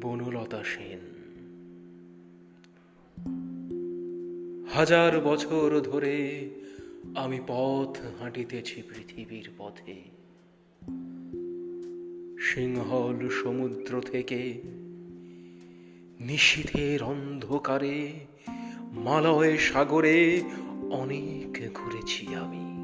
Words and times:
বনলতা 0.00 0.64
সেন 0.64 1.20
হাজার 4.74 5.20
বছর 5.20 5.80
ধরে 5.80 6.48
আমি 7.14 7.40
পথ 7.46 8.22
হাঁটিতেছি 8.22 8.82
পৃথিবীর 8.82 9.50
পথে। 9.58 9.94
সিংহল 12.40 13.28
সমুদ্র 13.28 14.00
থেকে 14.00 14.60
নিশীথের 16.20 17.02
অন্ধকারে, 17.02 18.12
মালয় 18.92 19.58
সাগরে 19.58 20.42
অনেক 20.90 21.74
ঘুরেছি 21.74 22.34
আমি। 22.34 22.80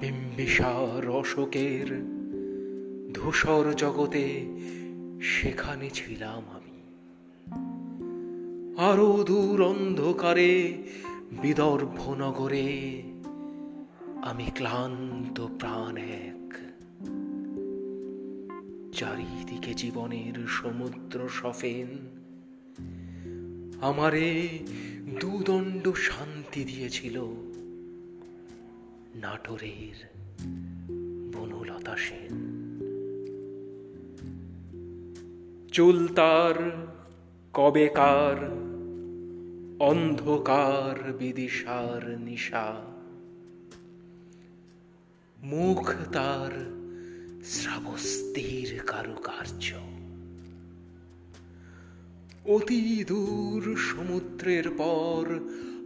বিম্বিসার 0.00 1.08
অশোকের 1.08 2.21
ধূসর 3.22 3.74
জগতে 3.76 4.46
সেখানে 5.22 5.90
ছিলাম 5.90 6.42
আমি। 6.50 6.82
আরও 8.78 9.24
দূর 9.24 9.66
অন্ধকারে, 9.66 10.82
বিদর্ভ 11.42 12.10
নগরে 12.10 13.02
আমি 14.22 14.50
ক্লান্ত 14.54 15.46
প্রাণ 15.46 15.96
এক। 15.96 16.54
চারিদিকে 18.98 19.74
জীবনের 19.74 20.46
সমুদ্র 20.46 21.28
সফেন, 21.28 21.98
আমারে 23.80 24.48
দুদণ্ড 25.20 25.92
শান্তি 25.94 26.64
দিয়েছিল 26.64 27.22
নাটোরের 29.14 30.26
বনলতা 31.34 31.96
সেন। 31.96 32.61
চুল 35.72 36.08
তার, 36.08 36.86
কবেকার, 37.52 38.44
অন্ধকার 39.80 41.12
বিদিশার 41.12 42.18
নিশা। 42.18 42.80
মুখ 45.42 45.94
তার 46.12 46.50
শ্রাবস্তির 47.44 48.80
কারুকার্য। 48.86 49.72
অতি 52.44 53.04
দূর 53.04 53.76
সমুদ্রের 53.76 54.70
পর 54.70 55.40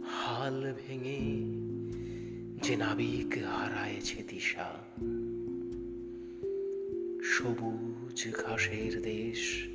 হাল 0.09 0.73
ভেঙে 0.87 1.19
যে 2.63 2.75
নাবিক 2.75 3.37
হারায়েছে 3.45 4.23
দিশা। 4.27 4.73
সবুজ 7.23 8.27
ঘাসের 8.33 9.01
দেশ 9.01 9.67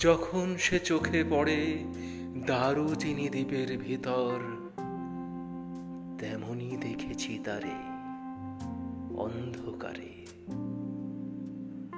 যখন 0.00 0.54
সে 0.58 0.78
চোখে 0.78 1.24
পড়ে 1.30 1.84
দারুচিনি 2.46 3.28
দ্বীপের 3.28 3.78
ভিতর, 3.78 4.38
তেমনি 6.18 6.76
দেখেছি 6.80 7.38
তারে 7.44 7.74
অন্ধকারে। 9.16 10.26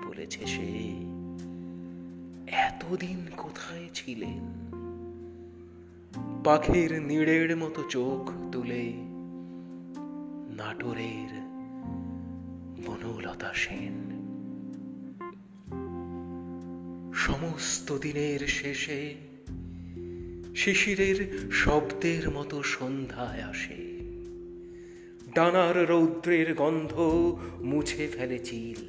বলেছে 0.09 0.47
সে, 0.47 0.95
এতদিন 2.47 3.27
কোথায় 3.37 3.89
ছিলেন? 3.95 4.65
পাখির 6.45 7.03
নিড়ের 7.03 7.57
মতো 7.57 7.83
চোখ 7.83 8.31
তুলে 8.53 8.93
নাটোরের 10.57 11.41
বনলতা 12.87 13.55
সেন 13.55 14.14
সমস্ত 17.27 17.99
দিনের 17.99 18.41
শেষে 18.47 19.15
শিশিরের 20.57 21.51
শব্দের 21.53 22.31
মতো 22.31 22.63
সন্ধ্যায় 22.63 23.43
আসে। 23.43 23.99
ডানার 25.35 25.89
রৌদ্রের 25.89 26.55
গন্ধ 26.55 26.93
মুছে 27.61 28.09
ফেলে 28.09 28.39
চিল। 28.39 28.83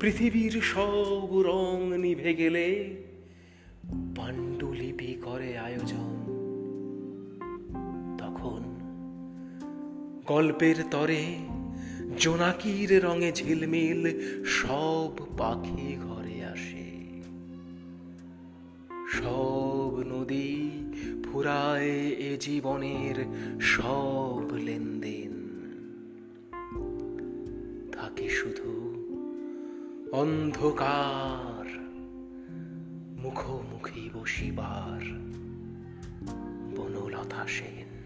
পৃথিবীর 0.00 0.60
সব 0.62 1.40
রং 1.40 1.98
নিভে 1.98 2.34
গেলে 2.34 2.96
পাণ্ডুলিপি 4.16 5.16
করে 5.24 5.58
আয়োজন। 5.58 6.22
তখন 8.18 8.60
গল্পের 10.26 10.76
তরে 10.90 11.36
জোনাকির 12.18 13.04
রঙে 13.04 13.32
ঝিলমিল 13.32 14.20
সব 14.44 15.12
পাখি 15.38 15.96
ঘরে। 15.96 16.31
আসে। 16.52 17.02
সব 19.12 20.02
নদী 20.06 20.70
ফুরায় 21.24 21.94
এ 22.26 22.36
জীবনের 22.40 23.16
সব 23.60 24.48
লেনদেন। 24.52 25.32
থাকে 27.92 28.28
শুধু 28.28 28.72
অন্ধকার, 30.12 31.66
মুখোমুখি 33.18 34.10
বসিবার 34.14 35.02
বনলতা 36.76 37.46
সেন। 37.46 38.01